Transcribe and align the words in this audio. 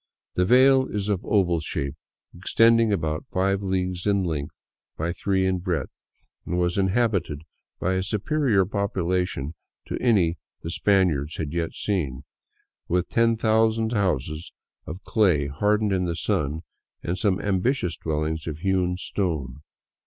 The 0.33 0.45
vale 0.45 0.87
is 0.87 1.09
of 1.09 1.23
oval 1.27 1.59
shape, 1.59 1.93
extending 2.35 2.91
about 2.91 3.27
five 3.29 3.61
leagues 3.61 4.07
in 4.07 4.23
length 4.23 4.55
by 4.97 5.13
three 5.13 5.45
in 5.45 5.59
breadth, 5.59 6.03
and 6.43 6.57
was 6.57 6.75
inhabited 6.79 7.43
by 7.79 7.93
a 7.93 8.01
superior 8.01 8.65
popula 8.65 9.27
tion 9.27 9.53
to 9.85 9.99
any 10.01 10.39
the 10.63 10.71
Spaniards 10.71 11.35
had 11.35 11.53
yet 11.53 11.73
seen; 11.75 12.23
with 12.87 13.09
ten 13.09 13.37
thousand 13.37 13.91
houses 13.93 14.51
of 14.87 15.03
clay 15.03 15.45
hardened 15.45 15.91
in 15.93 16.05
the 16.05 16.15
sun 16.15 16.63
and 17.03 17.15
some 17.19 17.39
ambitious 17.39 17.95
dwellings 17.95 18.47
of 18.47 18.57
hewn 18.57 18.97
stone." 18.97 19.61